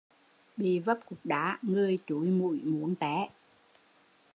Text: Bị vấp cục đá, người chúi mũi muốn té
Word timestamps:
Bị 0.57 0.79
vấp 0.79 0.99
cục 1.09 1.17
đá, 1.23 1.57
người 1.61 1.99
chúi 2.07 2.27
mũi 2.27 2.61
muốn 2.63 2.95
té 2.95 3.29